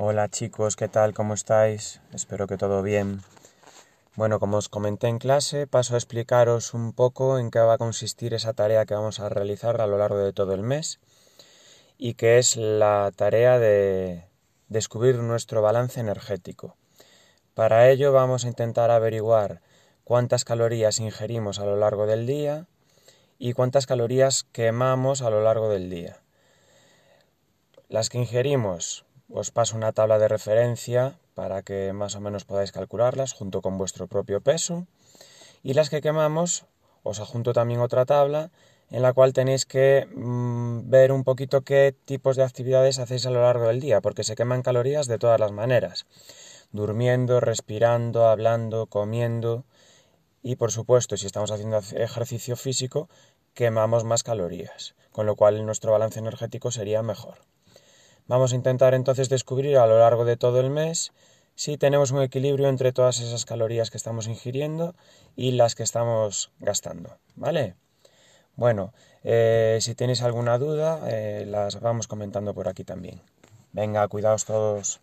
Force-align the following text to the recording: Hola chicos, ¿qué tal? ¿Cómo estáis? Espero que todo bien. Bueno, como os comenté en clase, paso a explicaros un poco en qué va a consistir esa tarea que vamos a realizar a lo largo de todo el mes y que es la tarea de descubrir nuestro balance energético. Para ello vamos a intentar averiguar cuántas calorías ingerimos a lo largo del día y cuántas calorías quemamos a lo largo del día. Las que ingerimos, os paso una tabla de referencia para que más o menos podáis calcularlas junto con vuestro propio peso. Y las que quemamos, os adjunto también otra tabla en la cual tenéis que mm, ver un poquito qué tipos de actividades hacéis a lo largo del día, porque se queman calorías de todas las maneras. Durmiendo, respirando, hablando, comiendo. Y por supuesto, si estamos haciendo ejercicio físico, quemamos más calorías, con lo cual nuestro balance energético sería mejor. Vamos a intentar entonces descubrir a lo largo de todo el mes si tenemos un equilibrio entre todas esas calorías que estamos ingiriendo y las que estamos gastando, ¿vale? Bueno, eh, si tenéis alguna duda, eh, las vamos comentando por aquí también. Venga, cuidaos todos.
Hola 0.00 0.28
chicos, 0.28 0.76
¿qué 0.76 0.86
tal? 0.86 1.12
¿Cómo 1.12 1.34
estáis? 1.34 2.00
Espero 2.12 2.46
que 2.46 2.56
todo 2.56 2.84
bien. 2.84 3.20
Bueno, 4.14 4.38
como 4.38 4.58
os 4.58 4.68
comenté 4.68 5.08
en 5.08 5.18
clase, 5.18 5.66
paso 5.66 5.96
a 5.96 5.98
explicaros 5.98 6.72
un 6.72 6.92
poco 6.92 7.36
en 7.36 7.50
qué 7.50 7.58
va 7.58 7.74
a 7.74 7.78
consistir 7.78 8.32
esa 8.32 8.52
tarea 8.52 8.86
que 8.86 8.94
vamos 8.94 9.18
a 9.18 9.28
realizar 9.28 9.80
a 9.80 9.88
lo 9.88 9.98
largo 9.98 10.18
de 10.18 10.32
todo 10.32 10.54
el 10.54 10.62
mes 10.62 11.00
y 11.98 12.14
que 12.14 12.38
es 12.38 12.56
la 12.56 13.10
tarea 13.16 13.58
de 13.58 14.28
descubrir 14.68 15.16
nuestro 15.16 15.62
balance 15.62 15.98
energético. 15.98 16.76
Para 17.54 17.90
ello 17.90 18.12
vamos 18.12 18.44
a 18.44 18.48
intentar 18.48 18.92
averiguar 18.92 19.62
cuántas 20.04 20.44
calorías 20.44 21.00
ingerimos 21.00 21.58
a 21.58 21.64
lo 21.64 21.76
largo 21.76 22.06
del 22.06 22.24
día 22.24 22.68
y 23.36 23.52
cuántas 23.52 23.86
calorías 23.86 24.46
quemamos 24.52 25.22
a 25.22 25.30
lo 25.30 25.42
largo 25.42 25.68
del 25.68 25.90
día. 25.90 26.18
Las 27.88 28.10
que 28.10 28.18
ingerimos, 28.18 29.07
os 29.30 29.50
paso 29.50 29.76
una 29.76 29.92
tabla 29.92 30.18
de 30.18 30.28
referencia 30.28 31.18
para 31.34 31.62
que 31.62 31.92
más 31.92 32.16
o 32.16 32.20
menos 32.20 32.44
podáis 32.44 32.72
calcularlas 32.72 33.32
junto 33.32 33.62
con 33.62 33.78
vuestro 33.78 34.06
propio 34.06 34.40
peso. 34.40 34.86
Y 35.62 35.74
las 35.74 35.90
que 35.90 36.00
quemamos, 36.00 36.64
os 37.02 37.20
adjunto 37.20 37.52
también 37.52 37.80
otra 37.80 38.06
tabla 38.06 38.50
en 38.90 39.02
la 39.02 39.12
cual 39.12 39.32
tenéis 39.32 39.66
que 39.66 40.08
mm, 40.14 40.88
ver 40.88 41.12
un 41.12 41.24
poquito 41.24 41.62
qué 41.62 41.94
tipos 42.04 42.36
de 42.36 42.44
actividades 42.44 42.98
hacéis 42.98 43.26
a 43.26 43.30
lo 43.30 43.42
largo 43.42 43.66
del 43.66 43.80
día, 43.80 44.00
porque 44.00 44.24
se 44.24 44.34
queman 44.34 44.62
calorías 44.62 45.06
de 45.06 45.18
todas 45.18 45.38
las 45.38 45.52
maneras. 45.52 46.06
Durmiendo, 46.72 47.40
respirando, 47.40 48.26
hablando, 48.26 48.86
comiendo. 48.86 49.64
Y 50.42 50.56
por 50.56 50.72
supuesto, 50.72 51.16
si 51.16 51.26
estamos 51.26 51.50
haciendo 51.50 51.78
ejercicio 51.78 52.56
físico, 52.56 53.08
quemamos 53.54 54.04
más 54.04 54.22
calorías, 54.22 54.94
con 55.12 55.26
lo 55.26 55.36
cual 55.36 55.64
nuestro 55.66 55.92
balance 55.92 56.18
energético 56.18 56.70
sería 56.70 57.02
mejor. 57.02 57.38
Vamos 58.28 58.52
a 58.52 58.56
intentar 58.56 58.92
entonces 58.92 59.30
descubrir 59.30 59.78
a 59.78 59.86
lo 59.86 59.98
largo 59.98 60.26
de 60.26 60.36
todo 60.36 60.60
el 60.60 60.68
mes 60.68 61.12
si 61.54 61.78
tenemos 61.78 62.10
un 62.10 62.22
equilibrio 62.22 62.68
entre 62.68 62.92
todas 62.92 63.20
esas 63.20 63.46
calorías 63.46 63.90
que 63.90 63.96
estamos 63.96 64.28
ingiriendo 64.28 64.94
y 65.34 65.52
las 65.52 65.74
que 65.74 65.82
estamos 65.82 66.52
gastando, 66.60 67.16
¿vale? 67.34 67.74
Bueno, 68.54 68.92
eh, 69.24 69.78
si 69.80 69.94
tenéis 69.94 70.22
alguna 70.22 70.58
duda, 70.58 71.00
eh, 71.08 71.46
las 71.46 71.80
vamos 71.80 72.06
comentando 72.06 72.52
por 72.54 72.68
aquí 72.68 72.84
también. 72.84 73.22
Venga, 73.72 74.06
cuidaos 74.08 74.44
todos. 74.44 75.00